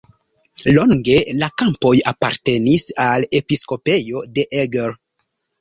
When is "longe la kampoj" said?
0.77-1.93